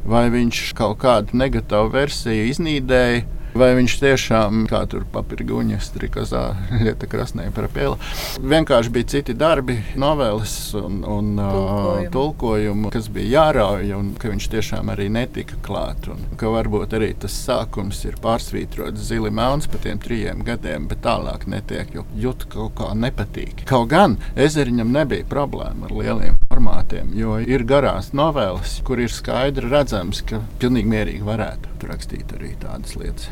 Vai 0.03 0.25
viņš 0.35 0.73
kaut 0.75 0.99
kādu 1.05 1.39
negatīvu 1.39 1.93
versiju 1.95 2.49
iznīdēja, 2.51 3.23
Vai 3.53 3.75
viņš 3.77 3.95
tiešām, 4.01 4.63
kā 4.71 4.81
tur 4.89 5.05
papirguņa 5.13 5.81
strikozā, 5.85 6.45
lieta 6.85 7.09
krasnē 7.11 7.51
par 7.53 7.69
pēli. 7.73 7.99
Vienkārši 8.41 8.93
bija 8.95 9.11
citi 9.13 9.37
darbi, 9.37 9.77
novēles 10.01 10.55
un, 10.81 11.03
un 11.05 11.35
tulkojumu. 11.37 12.07
Uh, 12.07 12.13
tulkojumu, 12.15 12.93
kas 12.95 13.11
bija 13.13 13.43
jārauj, 13.43 13.93
un 13.99 14.13
ka 14.21 14.33
viņš 14.33 14.49
tiešām 14.55 14.93
arī 14.95 15.11
netika 15.13 15.59
klāt. 15.67 16.09
Un, 16.13 16.25
ka 16.41 16.53
varbūt 16.53 16.97
arī 16.97 17.13
tas 17.21 17.37
sākums 17.37 18.01
ir 18.09 18.17
pārsvītrots 18.25 19.05
zili 19.11 19.33
melns 19.35 19.69
pa 19.69 19.81
tiem 19.83 20.01
trijiem 20.03 20.45
gadiem, 20.47 20.89
bet 20.89 21.05
tālāk 21.05 21.45
netiek, 21.51 21.93
jo 21.93 22.07
jūt 22.17 22.49
kaut 22.53 22.77
kā 22.81 22.93
nepatīk. 22.97 23.67
Kaut 23.69 23.91
gan 23.93 24.17
ezeriņam 24.33 24.93
nebija 24.97 25.29
problēma 25.29 25.91
ar 25.91 25.97
lieliem 25.99 26.41
formātiem, 26.49 27.13
jo 27.19 27.37
ir 27.45 27.67
garās 27.69 28.13
novēles, 28.17 28.81
kur 28.87 29.03
ir 29.03 29.13
skaidri 29.13 29.69
redzams, 29.73 30.25
ka 30.25 30.41
pilnīgi 30.63 30.93
mierīgi 30.97 31.27
varētu 31.27 31.73
rakstīt 31.89 32.33
arī 32.37 32.55
tādas 32.63 32.97
lietas. 32.97 33.29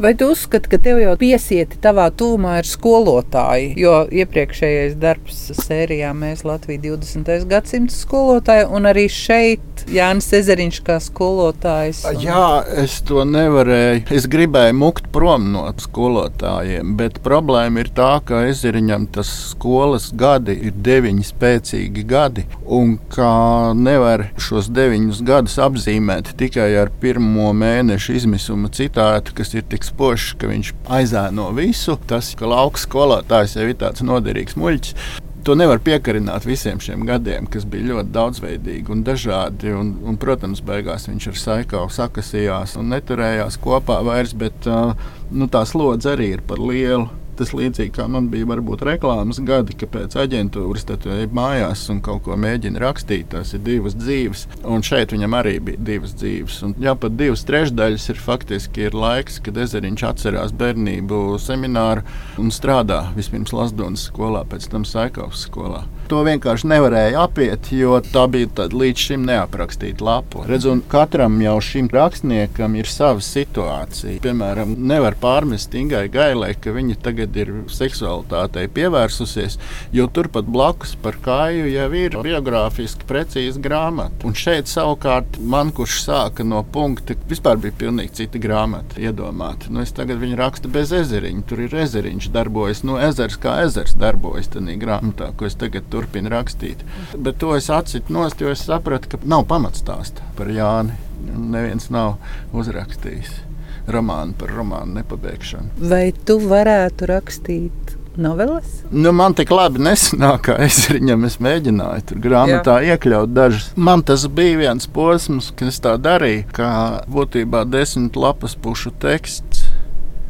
Vai 0.00 0.14
tu 0.16 0.30
uzskati, 0.32 0.70
ka 0.72 0.78
tev 0.80 0.96
jau 1.02 1.12
piesieti 1.20 1.76
tavā 1.84 2.06
tūmā 2.16 2.54
ir 2.62 2.68
skolotāji? 2.68 3.74
Jo 3.76 4.06
iepriekšējais 4.08 4.94
darbs 4.96 5.42
sērijā 5.58 6.14
mēs 6.16 6.40
Latviju 6.48 6.96
20. 6.96 7.28
gadsimta 7.50 7.92
skolotāji 7.92 8.64
un 8.72 8.88
arī 8.88 9.04
šeit 9.12 9.84
Jānis 9.92 10.30
Ezeriņš 10.36 10.78
kā 10.86 10.96
skolotājs. 11.04 12.00
Un... 12.08 12.20
Jā, 12.24 12.46
es 12.80 12.98
to 13.04 13.26
nevarēju. 13.28 14.06
Es 14.16 14.24
gribēju 14.30 14.78
mukt 14.80 15.10
prom 15.12 15.50
no 15.52 15.66
skolotājiem, 15.80 16.94
bet 16.96 17.20
problēma 17.24 17.84
ir 17.84 17.92
tā, 17.96 18.10
ka 18.24 18.46
Ezeriņam 18.48 19.04
tas 19.12 19.28
skolas 19.50 20.10
gadi 20.16 20.56
ir 20.70 20.80
deviņi 20.80 21.28
spēcīgi 21.28 22.06
gadi 22.08 22.46
un 22.64 22.96
ka 23.12 23.30
nevar 23.76 24.30
šos 24.40 24.72
deviņus 24.72 25.20
gadus 25.28 25.58
apzīmēt 25.60 26.32
tikai 26.40 26.70
ar 26.80 26.92
pirmo 27.04 27.52
mēnešu 27.56 28.16
izmisuma 28.16 28.72
citātu, 28.72 29.36
kas 29.36 29.49
ir 29.56 29.66
tik 29.70 29.86
spožs, 29.86 30.34
ka 30.40 30.50
viņš 30.50 30.74
aizēno 30.98 31.50
visu. 31.56 31.96
Tas, 32.10 32.32
ka 32.38 32.48
lauka 32.50 32.80
skolotājs 32.80 33.56
jau 33.58 33.66
ir 33.68 33.76
tāds 33.80 34.04
noderīgs 34.06 34.58
muļķis. 34.60 35.20
To 35.48 35.54
nevar 35.56 35.80
piekarināt 35.80 36.44
visiem 36.44 36.82
šiem 36.84 37.06
gadiem, 37.08 37.46
kas 37.48 37.64
bija 37.64 37.94
ļoti 37.94 38.12
daudzveidīgi 38.12 38.92
un 38.92 39.04
dažādi. 39.06 39.72
Un, 39.72 39.94
un, 40.04 40.18
protams, 40.20 40.60
beigās 40.64 41.08
viņš 41.08 41.30
ar 41.30 41.40
saikau 41.44 41.86
sakasījās 41.92 42.76
un 42.80 42.92
neturējās 42.92 43.56
kopā 43.64 44.02
vairs, 44.04 44.36
bet 44.36 44.68
uh, 44.68 44.92
nu, 45.32 45.48
tā 45.48 45.64
slodze 45.68 46.12
arī 46.12 46.34
ir 46.36 46.44
par 46.44 46.60
lielu 46.60 47.08
tas 47.40 47.54
līdzīgi 47.56 47.94
kā 47.96 48.06
man 48.10 48.28
bija 48.32 48.48
varbūt 48.50 48.84
reklāmas 48.86 49.40
gadi, 49.46 49.76
ka 49.80 49.88
pēc 49.90 50.16
aģentūras 50.20 50.86
ej 50.90 51.28
mājās 51.34 51.86
un 51.92 52.00
kaut 52.04 52.24
ko 52.26 52.36
mēģina 52.40 52.80
rakstīt. 52.82 53.30
Tas 53.34 53.54
ir 53.56 53.62
divas 53.64 53.96
dzīves, 53.98 54.46
un 54.68 54.84
šeit 54.86 55.14
viņam 55.14 55.36
arī 55.38 55.56
bija 55.64 55.80
divas 55.90 56.14
dzīves. 56.18 56.60
Un, 56.66 56.74
jā, 56.82 56.94
pat 56.98 57.16
divas 57.18 57.44
trešdaļas 57.48 58.08
ir 58.12 58.20
faktiski 58.20 58.88
ir 58.88 58.96
laiks, 58.96 59.40
kad 59.44 59.58
ezeriņš 59.64 60.06
atcerās 60.10 60.54
bērnību 60.60 61.38
semināru 61.42 62.04
un 62.40 62.52
strādā 62.54 63.02
vispirms 63.16 63.54
Lasdonas 63.56 64.08
skolā, 64.10 64.44
pēc 64.50 64.68
tam 64.72 64.86
Saikovas 64.88 65.46
skolā. 65.46 65.84
To 66.10 66.24
vienkārši 66.26 66.66
nevarēja 66.66 67.20
apiet, 67.22 67.68
jo 67.70 68.00
tā 68.02 68.24
bija 68.32 68.66
līdz 68.74 69.02
šim 69.04 69.26
neaprakstīta 69.28 70.02
lapa. 70.02 70.42
Redz, 70.48 70.66
katram 70.90 71.36
jau 71.38 71.54
šim 71.62 71.86
rakstniekam 71.92 72.74
ir 72.80 72.90
sava 72.90 73.22
situācija. 73.22 74.18
Piemēram, 74.24 74.74
nevar 74.90 75.14
pārmest 75.20 75.76
Ingai 75.78 76.08
Gailai, 76.10 76.56
ka 76.58 76.74
viņa 76.74 76.98
tagad 77.04 77.29
tagad 77.30 77.48
ir 77.48 77.70
seksualitātei 77.70 78.68
pievērsusies, 78.74 79.58
jo 79.92 80.06
turpat 80.08 80.48
blakus 80.50 80.96
par 81.00 81.16
kāju 81.22 81.68
jau 81.70 81.88
ir 81.94 82.16
biogrāfiski 82.22 83.06
precīza 83.06 83.60
grāmata. 83.60 84.26
Un 84.26 84.34
šeit 84.34 84.68
savukārt 84.68 85.38
man, 85.40 85.70
kurš 85.72 86.02
sāka 86.04 86.44
no 86.44 86.62
punkta, 86.62 87.14
vispār 87.28 87.58
bija 87.60 87.72
pilnīgi 87.78 88.14
cita 88.22 88.38
grāmata 88.38 89.00
iedomāta. 89.00 89.70
Nu, 89.70 89.82
es 89.82 89.92
tagad 89.92 90.20
viņu 90.20 90.38
rakstu 90.38 90.70
bez 90.70 90.92
ezeriņa. 90.92 91.44
Tur 91.46 91.64
ir 91.66 91.76
ezeriņš, 91.84 92.30
darbojas 92.34 92.82
nu, 92.84 92.98
ezers, 92.98 93.38
kā 93.40 93.60
ezers 93.66 93.94
darbojas 93.98 94.50
tajā 94.50 94.78
grāmatā, 94.80 95.32
ko 95.36 95.46
es 95.46 95.58
tagad 95.58 95.86
turpinu 95.90 96.32
rakstīt. 96.32 96.82
Bet 97.16 97.38
to 97.40 97.54
es 97.56 97.70
atsitu 97.70 98.12
nost, 98.14 98.40
jo 98.40 98.50
es 98.50 98.66
sapratu, 98.66 99.14
ka 99.14 99.22
nav 99.24 99.46
pamatstāsta 99.50 100.26
par 100.38 100.50
Jāni. 100.50 100.98
Neviens 101.20 101.90
nav 101.92 102.16
uzrakstījis 102.56 103.49
romānu 103.94 104.36
par 104.38 104.52
romānu 104.54 105.00
nepabeigšanu. 105.00 105.72
Vai 105.90 106.10
tu 106.26 106.40
varētu 106.42 107.10
rakstīt? 107.10 107.96
Novelas? 108.20 108.82
Nu, 108.90 109.12
man 109.14 109.36
tik 109.38 109.52
labi 109.54 109.80
nesanāk, 109.86 110.48
kā 110.48 110.56
es 110.64 110.82
viņam 110.90 111.22
es 111.28 111.38
mēģināju 111.40 112.06
tur 112.08 112.18
grāmatā 112.24 112.80
Jā. 112.82 112.96
iekļaut 112.96 113.32
dažas. 113.32 113.68
Man 113.78 114.02
tas 114.04 114.26
bija 114.26 114.58
viens 114.58 114.88
posms, 114.90 115.52
kad 115.56 115.70
es 115.70 115.78
tā 115.80 115.94
darīju, 115.94 116.48
kā 116.56 116.72
būtībā 117.08 117.62
desmit 117.70 118.18
lapas 118.18 118.58
pušu 118.58 118.92
teksts 119.00 119.59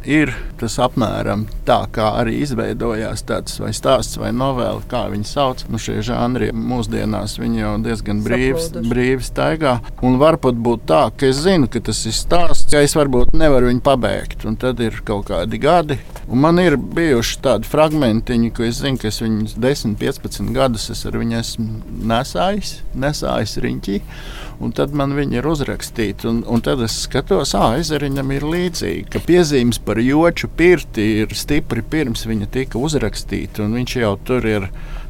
ir 0.05 0.33
tas 0.61 0.77
apmēram 0.83 1.47
tā, 1.69 1.79
kā 1.95 2.11
arī 2.21 2.39
izveidojās 2.45 3.25
tāds 3.29 3.59
vai 3.61 3.73
stāsts 3.77 4.19
vai 4.21 4.31
novela, 4.37 4.81
kā 4.91 5.07
viņi 5.13 5.29
sauc. 5.29 5.65
Nu, 5.71 5.81
šie 5.81 6.01
žanri 6.05 6.51
mūsdienās 6.57 7.39
jau 7.41 7.75
diezgan 7.85 8.23
brīvi, 8.25 8.83
brīvi 8.89 9.25
staigā. 9.25 9.79
Un 10.07 10.19
varbūt 10.21 10.61
būt 10.61 10.87
tā, 10.91 11.03
ka 11.17 11.31
es 11.31 11.43
zinu, 11.45 11.69
ka 11.71 11.83
tas 11.85 12.03
ir 12.09 12.17
stāsts, 12.17 12.71
ka 12.73 12.83
es 12.85 12.97
varbūt 12.99 13.35
nevaru 13.37 13.71
viņu 13.71 13.85
pabeigt. 13.85 14.45
Un 14.49 14.59
tad 14.61 14.81
ir 14.85 15.01
kaut 15.07 15.29
kādi 15.31 15.61
gadi. 15.61 15.99
Un 16.31 16.45
man 16.45 16.61
ir 16.63 16.77
bijuši 16.79 17.41
tādi 17.45 17.69
fragmentiņi, 17.71 18.53
ko 18.55 18.69
es 18.69 18.83
zinu, 18.85 19.01
ka 19.01 19.11
es 19.11 19.21
viņus 19.23 19.57
10, 19.61 19.97
15 20.01 20.55
gadus 20.57 20.91
es 20.93 21.03
ar 21.09 21.19
viņu 21.21 21.41
esmu 21.41 22.05
nesājis, 22.11 22.79
nesājis 22.95 23.59
riņķī 23.65 24.01
un 24.61 24.75
tad 24.77 24.95
man 24.97 25.15
viņi 25.17 25.41
ir 25.41 25.49
uzrakstīti. 25.49 26.29
Un, 26.31 26.43
un 26.49 26.63
tad 26.65 26.83
es 26.85 26.99
skatos, 27.07 27.55
ah, 27.59 27.75
ezeriņam 27.81 28.33
ir 28.37 28.47
līdzīgi, 28.53 29.07
ka 29.13 29.23
piezīmes 29.27 29.81
par 29.85 30.01
joču 30.05 30.51
pirti 30.57 31.07
ir 31.23 31.35
stipri 31.37 31.83
pirms 31.83 32.27
viņa 32.29 32.51
tika 32.55 32.81
uzrakstīta, 32.81 33.65
un 33.65 33.79
viņš 33.81 33.97
jau 34.03 34.15
tur 34.29 34.49
ir 34.49 34.69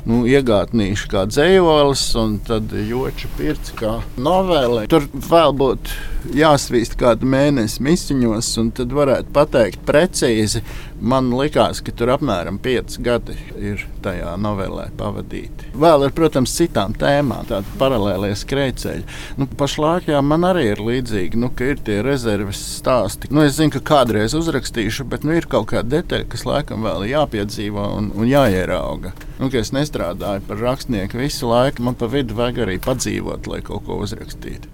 nu, 0.09 0.23
iegātnīšu 0.29 1.11
kā 1.13 1.27
dzējolis, 1.31 2.05
un 2.21 2.39
tad 2.47 2.73
joča 2.89 3.29
pirts 3.37 3.75
kā 3.79 3.99
novele. 4.21 4.87
Tur 4.91 5.07
vēl 5.13 5.55
būtu 5.57 5.99
jāsvīst 6.37 6.97
kādu 7.01 7.29
mēnesi 7.31 7.83
misiņos, 7.85 8.51
un 8.61 8.71
tad 8.77 8.93
varētu 8.95 9.33
pateikt 9.35 9.85
precīzi. 9.89 10.63
Man 11.01 11.31
liekas, 11.33 11.81
ka 11.81 11.95
tur 11.97 12.13
apmēram 12.13 12.59
5 12.61 12.99
gadi 13.05 13.37
ir 13.57 13.87
tajā 14.05 14.35
novelē 14.41 14.91
pavadīti. 15.01 15.71
Vēl 15.81 16.05
ir, 16.05 16.13
protams, 16.17 16.53
citām 16.59 16.93
tēmām, 17.01 17.49
tādi 17.49 17.73
paralēlie 17.81 18.35
skrejceļi. 18.37 19.07
Nu, 19.41 19.49
pašlaik 19.61 20.11
jā, 20.13 20.21
man 20.25 20.45
arī 20.51 20.67
ir 20.75 20.85
līdzīgi, 20.85 21.41
nu, 21.41 21.49
ka 21.57 21.73
ir 21.73 21.81
tie 21.87 22.01
rezerves 22.05 22.61
stāsti. 22.77 23.33
Nu, 23.33 23.47
es 23.47 23.57
zinu, 23.57 23.73
ka 23.79 23.85
kādreiz 23.95 24.37
uzrakstīšu, 24.37 25.09
bet 25.09 25.25
nu, 25.25 25.33
ir 25.41 25.49
kaut 25.49 25.71
kāda 25.73 25.97
detaļa, 25.97 26.29
kas 26.29 26.47
laikam 26.49 26.85
vēl 26.85 27.09
jāpiedzīvo 27.15 27.91
un, 27.97 28.13
un 28.17 28.29
jāierauga. 28.29 29.17
Nu, 29.41 29.49
es 29.57 29.71
nestrādāju 29.73 30.45
par 30.45 30.59
rakstnieku 30.61 31.17
visu 31.23 31.49
laiku, 31.49 31.87
man 31.87 31.97
pa 31.97 32.11
vidu 32.13 32.37
vajag 32.37 32.61
arī 32.67 32.77
padzīvot, 32.85 33.49
lai 33.49 33.63
kaut 33.65 33.87
ko 33.87 33.97
uzrakstītu. 34.05 34.69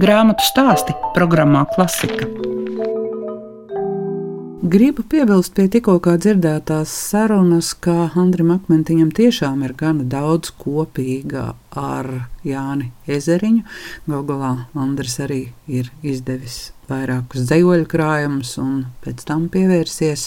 Grāmatu 0.00 0.46
stāsti 0.48 0.96
programmā 1.12 1.66
Klasika. 1.74 2.30
Gribu 4.62 5.00
piebilst 5.08 5.54
pie 5.56 5.64
tikko 5.72 5.94
dzirdētās 6.04 6.90
sarunas, 6.92 7.70
ka 7.72 8.10
Andrim 8.20 8.50
Akmentiņam 8.52 9.08
tiešām 9.16 9.62
ir 9.64 9.72
gana 9.72 10.04
daudz 10.04 10.50
kopīga 10.52 11.54
ar 11.72 12.08
Jāni 12.44 12.90
Ezeriņu. 13.08 13.62
Galu 14.04 14.26
galā 14.28 14.50
Andris 14.76 15.16
arī 15.24 15.54
ir 15.64 15.88
izdevis 16.04 16.74
vairākus 16.90 17.48
dzīsļu 17.48 17.88
krājumus 17.88 18.52
un 18.60 18.84
pēc 19.00 19.24
tam 19.24 19.48
pievērsies 19.48 20.26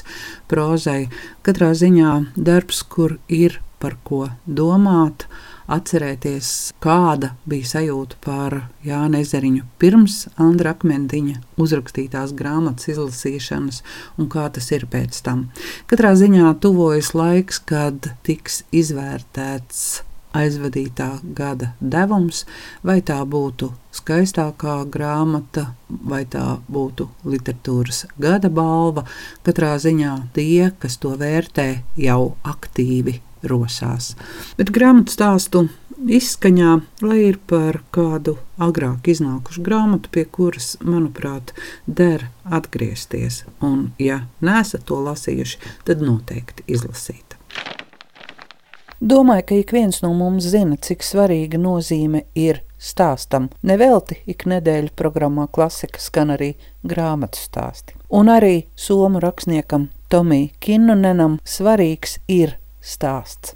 prozai. 0.49 1.11
Katrā 1.45 1.69
ziņā 1.77 2.15
darbs, 2.33 2.81
kur 2.81 3.19
ir 3.29 3.59
par 3.83 3.97
ko 4.07 4.25
domāt, 4.47 5.27
atcerēties, 5.71 6.73
kāda 6.83 7.33
bija 7.49 7.69
sajūta 7.73 8.19
par 8.23 8.55
Jānu 8.87 9.19
Ezeriņu 9.23 9.65
pirms 9.81 10.17
Andra 10.41 10.73
Akmentiņa 10.75 11.41
uzrakstītās 11.63 12.33
grāmatas 12.39 12.91
izlasīšanas 12.93 13.83
un 14.17 14.31
kā 14.31 14.47
tas 14.55 14.71
ir 14.75 14.87
pēc 14.91 15.19
tam. 15.25 15.47
Katrā 15.91 16.13
ziņā 16.19 16.55
tuvojas 16.63 17.13
laiks, 17.17 17.61
kad 17.63 18.11
tiks 18.27 18.63
izvērtēts 18.75 20.03
aizvadītā 20.33 21.09
gada 21.37 21.73
devums, 21.79 22.43
vai 22.85 22.99
tā 23.05 23.19
būtu 23.29 23.69
skaistākā 23.93 24.79
grāmata, 24.89 25.67
vai 25.89 26.23
tā 26.25 26.57
būtu 26.73 27.07
literatūras 27.29 28.07
gada 28.17 28.49
balva. 28.49 29.05
Katrā 29.45 29.75
ziņā 29.81 30.15
tie, 30.33 30.71
kas 30.79 30.97
to 30.97 31.13
vērtē, 31.19 31.67
jau 32.01 32.33
aktīvi 32.55 33.19
rosās. 33.47 34.13
Bet 34.57 34.71
grāmatu 34.73 35.13
stāstu 35.13 35.67
izskaņā, 36.03 36.73
lai 37.03 37.19
ir 37.29 37.38
par 37.47 37.81
kādu 37.95 38.38
agrāk 38.62 39.07
iznākušu 39.13 39.63
grāmatu, 39.63 40.12
pie 40.13 40.25
kuras, 40.25 40.73
manuprāt, 40.83 41.53
der 41.88 42.27
atgriezties. 42.43 43.43
Un, 43.63 43.91
ja 44.00 44.23
neesat 44.43 44.88
to 44.89 45.00
lasījuši, 45.03 45.62
tad 45.88 46.03
noteikti 46.03 46.65
izlasīt. 46.67 47.38
Domāju, 49.03 49.43
ka 49.43 49.55
ik 49.59 49.73
viens 49.75 50.00
no 50.00 50.13
mums 50.15 50.45
zina, 50.47 50.77
cik 50.79 51.03
svarīga 51.03 51.59
nozīme 51.59 52.21
ir 52.39 52.62
stāstam. 52.79 53.50
Nevelti 53.59 54.21
ik 54.31 54.45
nedēļu 54.47 54.93
programmā 54.95 55.50
klasika 55.51 56.00
skan 56.00 56.31
arī 56.38 56.53
grāmatu 56.88 57.41
stāsti. 57.41 57.97
Un 58.15 58.31
arī 58.31 58.63
somu 58.79 59.19
rakstniekam 59.23 59.89
Tomijam 60.07 60.55
Kinnunenam 60.63 61.39
svarīgs 61.43 62.19
ir 62.31 62.55
stāsts. 62.83 63.55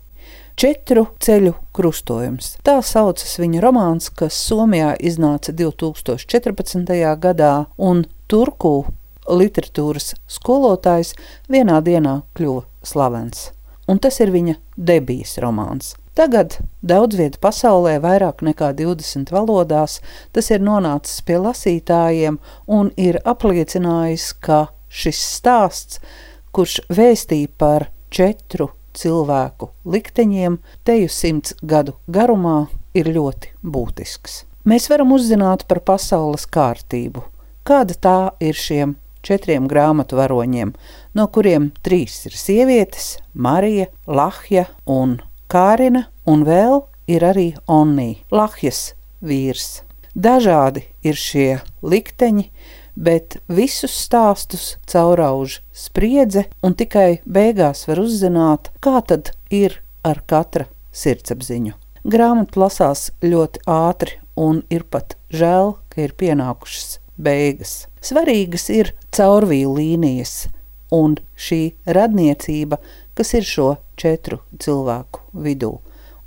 Četru 0.58 1.04
ceļu 1.22 1.52
krustojums. 1.78 2.56
Tā 2.66 2.80
saucas 2.82 3.36
viņa 3.38 3.60
romāns, 3.62 4.08
kas 4.10 4.40
Somijā 4.48 4.96
iznāca 4.98 5.54
2014. 5.54 6.96
gadā, 7.22 7.52
un 7.78 8.08
turku 8.26 8.88
literatūras 9.30 10.16
skolotājs 10.32 11.14
vienā 11.52 11.78
dienā 11.86 12.22
kļuva 12.34 12.66
slavens. 12.82 13.52
Un 13.88 14.02
tas 14.02 14.18
ir 14.24 14.34
viņa 14.34 14.58
debijas 14.76 15.38
romāns. 15.44 15.94
Tagad 16.18 16.56
daudz 16.82 17.20
vietā 17.20 17.38
pasaulē, 17.44 18.00
vairāk 18.02 18.42
nekā 18.42 18.72
20 18.80 19.30
valodās, 19.30 20.00
tas 20.34 20.50
ir 20.50 20.66
nonācis 20.66 21.22
pie 21.22 21.38
lasītājiem 21.44 22.40
un 22.66 22.90
ir 22.98 23.20
apliecinājis, 23.22 24.32
ka 24.42 24.64
šis 24.90 25.22
stāsts, 25.38 26.02
kurš 26.50 26.80
vēstīja 26.90 27.54
par 27.62 27.92
četru 28.10 28.72
cilvēku 28.98 29.72
likteņiem 29.86 30.60
teju 30.88 31.10
simts 31.14 31.56
gadu 31.62 31.96
garumā 32.08 32.68
ir 32.98 33.10
ļoti 33.14 33.54
būtisks. 33.64 34.44
Mēs 34.68 34.90
varam 34.92 35.14
uzzināt 35.16 35.64
par 35.70 35.80
pasaules 35.86 36.48
kārtību, 36.52 37.24
kāda 37.68 37.96
tā 37.96 38.20
ir 38.44 38.58
šiem 38.58 38.98
četriem 39.24 39.68
grāmatu 39.70 40.18
varoņiem, 40.20 40.74
no 41.16 41.28
kuriem 41.32 41.72
trīs 41.84 42.26
ir 42.28 42.36
sievietes- 42.36 43.18
Marija, 43.46 43.88
Lahja 44.08 44.68
un 44.86 45.22
Kārina, 45.48 46.08
un 46.26 46.44
vēl 46.44 46.84
ir 47.08 47.22
arī 47.22 47.56
Onnija, 47.68 48.24
Lahjas 48.32 48.94
vīrs. 49.24 49.82
Dažādi 50.16 50.84
ir 51.04 51.14
šie 51.14 51.62
likteņi, 51.84 52.50
bet 52.98 53.38
visus 53.48 53.94
stāstus 53.94 54.76
caurauž 54.90 55.62
spriedze, 55.72 56.48
un 56.66 56.74
tikai 56.78 57.22
beigās 57.24 57.86
var 57.88 58.02
uzzināt, 58.02 58.72
kā 58.82 59.00
tad 59.06 59.32
ir 59.54 59.80
ar 60.04 60.24
katra 60.26 60.66
sirdsapziņu. 60.92 61.76
Grāmata 62.08 62.62
lasās 62.64 63.10
ļoti 63.22 63.62
ātri, 63.70 64.18
un 64.38 64.64
ir 64.74 64.86
pat 64.90 65.18
žēl, 65.34 65.76
ka 65.92 66.06
ir 66.08 66.14
pienākušas 66.18 66.98
beigas. 67.18 67.88
Svarīgas 68.02 68.70
ir 68.74 68.94
caurvīju 69.14 69.74
līnijas 69.78 70.48
un 70.94 71.18
šī 71.36 71.62
radniecība, 71.98 72.80
kas 73.18 73.34
ir 73.38 73.46
šo 73.48 73.70
četru 74.00 74.40
cilvēku 74.62 75.26
vidū. 75.44 75.74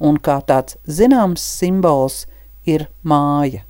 Un 0.00 0.18
kā 0.20 0.40
tāds 0.46 0.76
zināms 0.88 1.44
simbols 1.44 2.24
ir 2.68 2.88
māja. 3.04 3.64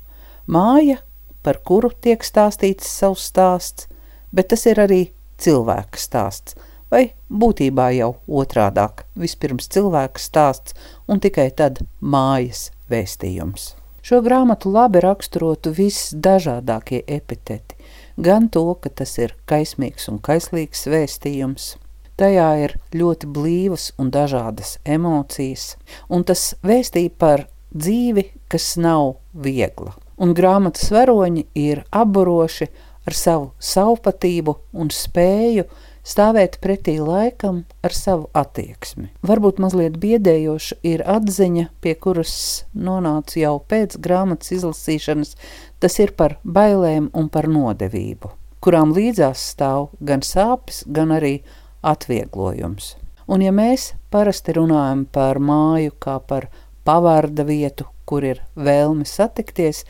Māja, 0.51 0.99
par 1.43 1.61
kuru 1.65 1.91
tiek 2.01 2.23
stāstīts 2.23 2.89
savs 2.89 3.27
stāsts, 3.31 3.87
bet 4.31 4.51
tas 4.53 4.65
ir 4.69 4.81
arī 4.81 5.01
cilvēka 5.41 5.99
stāsts, 5.99 6.55
vai 6.91 7.11
būtībā 7.29 7.91
jau 7.95 8.15
otrādāk- 8.27 9.05
vispirms 9.23 9.67
cilvēka 9.67 10.19
stāsts 10.19 10.73
un 11.07 11.19
tikai 11.19 11.49
tad 11.55 11.85
mājas 12.01 12.69
vēstījums. 12.89 13.75
Šo 14.01 14.21
grāmatu 14.25 14.71
labi 14.73 14.99
raksturotu 14.99 15.71
visdažādākie 15.77 17.03
epiteti, 17.07 17.75
gan 18.17 18.49
to, 18.49 18.73
ka 18.75 18.89
tas 18.89 19.17
ir 19.17 19.35
kaismīgs 19.45 20.09
un 20.09 20.19
kaislīgs 20.19 20.87
vēstījums, 20.89 21.75
tajā 22.17 22.49
ir 22.63 22.79
ļoti 22.93 23.29
blīvas 23.29 23.91
un 23.97 24.11
dažādas 24.11 24.77
emocijas, 24.85 25.75
un 26.09 26.23
tas 26.23 26.55
vēstīja 26.63 27.11
par 27.17 27.47
dzīvi, 27.75 28.25
kas 28.49 28.75
nav 28.77 29.15
viegla 29.33 29.93
un 30.21 30.35
grāmatas 30.37 30.91
varoņi 30.93 31.47
ir 31.57 31.83
apburoši 31.89 32.69
ar 33.07 33.17
savu 33.17 33.47
savpatību 33.57 34.55
un 34.77 34.91
spēju 34.93 35.65
stāvēt 36.05 36.57
pretī 36.61 36.97
laikam 37.01 37.63
ar 37.85 37.93
savu 37.93 38.29
attieksmi. 38.37 39.09
Varbūt 39.25 39.61
mazliet 39.61 39.97
biedējoša 40.01 40.79
ir 40.87 41.03
atziņa, 41.05 41.67
pie 41.81 41.95
kuras 42.01 42.35
nonāca 42.73 43.39
jau 43.41 43.57
pēc 43.69 43.97
grāmatas 44.01 44.53
izlasīšanas, 44.57 45.35
tas 45.81 45.99
ir 46.01 46.13
par 46.17 46.37
bailēm 46.43 47.11
un 47.13 47.29
par 47.29 47.49
nodevību, 47.49 48.33
kurām 48.61 48.95
līdzās 48.97 49.51
stāv 49.53 49.91
gan 50.01 50.25
sāpes, 50.25 50.83
gan 50.87 51.13
arī 51.17 51.39
atvieglojums. 51.81 52.95
Un 53.31 53.45
ja 53.45 53.53
mēs 53.55 53.93
parasti 54.11 54.57
runājam 54.57 55.05
par 55.05 55.39
māju 55.39 55.93
kā 56.01 56.17
par 56.27 56.49
pavārda 56.85 57.45
vietu, 57.47 57.85
kur 58.11 58.27
ir 58.27 58.43
vēlme 58.59 59.07
satikties, 59.07 59.85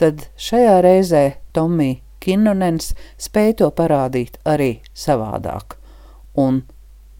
tad 0.00 0.24
šajā 0.40 0.80
reizē 0.84 1.26
Tomija 1.52 2.00
Kinnonens 2.24 2.94
spēja 3.20 3.60
to 3.60 3.68
parādīt 3.76 4.40
arī 4.48 4.80
savādāk. 4.96 5.76
Un 6.40 6.64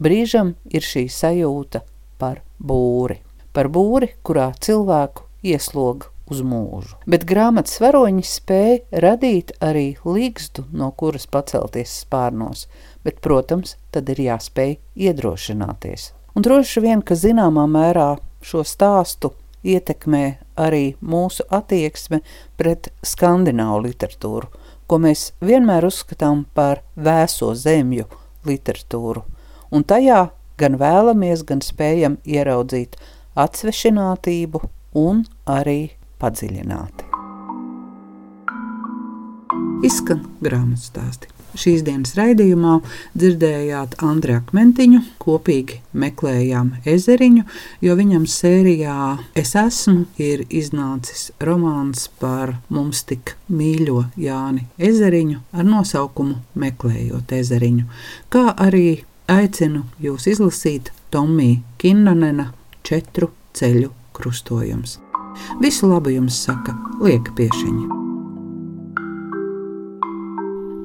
brīžam 0.01 0.55
ir 0.73 0.83
šī 0.83 1.05
sajūta 1.13 1.83
par 2.17 2.41
būri. 2.57 3.21
Par 3.53 3.69
būri, 3.73 4.11
kurā 4.25 4.49
cilvēku 4.61 5.29
ieslog 5.45 6.09
uz 6.27 6.41
mūžu. 6.43 6.97
Bet 7.07 7.23
grāmatas 7.29 7.79
varoņi 7.81 8.25
spēja 8.27 9.01
radīt 9.05 9.53
arī 9.63 9.87
līgstu, 10.03 10.65
no 10.73 10.91
kuras 10.97 11.29
pacelties 11.31 12.01
spārnos, 12.03 12.65
bet, 13.05 13.21
protams, 13.23 13.77
tad 13.95 14.09
ir 14.11 14.25
jāspēj 14.27 14.75
iedrošināties. 15.07 16.11
Un 16.35 16.45
droši 16.45 16.83
vien, 16.83 17.01
ka 17.01 17.15
zināmā 17.17 17.63
mērā 17.71 18.15
šo 18.45 18.65
stāstu 18.67 19.31
ietekmē 19.63 20.23
arī 20.59 20.95
mūsu 21.01 21.45
attieksme 21.53 22.21
pret 22.57 22.91
skandināvu 23.05 23.85
literatūru, 23.87 24.49
ko 24.87 24.99
mēs 25.03 25.31
vienmēr 25.43 25.87
uzskatām 25.87 26.45
par 26.57 26.83
vēso 26.95 27.53
zemju 27.55 28.07
literatūru, 28.47 29.23
un 29.71 29.83
tajā 29.83 30.27
gan 30.57 30.79
vēlamies, 30.81 31.45
gan 31.47 31.61
spējam 31.61 32.17
ieraudzīt 32.25 32.97
atsvešinātību 33.37 34.63
un 34.97 35.25
arī 35.45 35.79
padziļināti. 36.21 37.05
Izskan 39.85 40.23
grāmatu 40.41 40.87
stāstī. 40.87 41.36
Šīs 41.57 41.83
dienas 41.87 42.13
raidījumā 42.17 42.73
dzirdējāt 43.17 43.95
Andriu 44.03 44.37
Akmentiņu, 44.41 44.99
kopīgi 45.21 45.79
meklējām 45.97 46.73
ezeriņu, 46.85 47.45
jo 47.81 47.95
viņam 47.97 48.25
sērijā 48.29 48.97
Es 49.37 49.53
esmu 49.57 50.05
ir 50.21 50.43
iznācis 50.49 51.29
romāns 51.39 52.07
par 52.19 52.57
mums 52.73 53.03
tik 53.07 53.35
mīļo 53.53 54.07
Jāni 54.19 54.65
Ezeriņu 54.77 55.43
ar 55.53 55.67
nosaukumu 55.67 56.41
Meklējot 56.57 57.33
ezeriņu, 57.37 57.85
kā 58.33 58.49
arī 58.53 59.03
aicinu 59.27 59.85
jūs 60.03 60.27
izlasīt 60.31 60.91
Tomija 61.13 61.61
Kinnanena 61.81 62.51
četru 62.87 63.31
ceļu 63.57 63.93
krustojums. 64.17 64.97
Visu 65.61 65.89
labu 65.91 66.15
jums 66.17 66.41
saka 66.47 66.75
Lieka 67.01 67.35
Piešiņa. 67.37 68.06